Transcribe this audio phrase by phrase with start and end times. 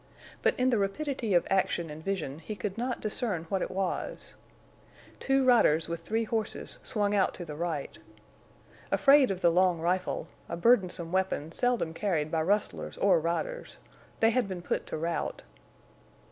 [0.41, 4.33] But in the rapidity of action and vision he could not discern what it was.
[5.19, 7.99] Two riders with three horses swung out to the right.
[8.91, 14.63] Afraid of the long rifle—a burdensome weapon seldom carried by rustlers or riders—they had been
[14.63, 15.43] put to rout.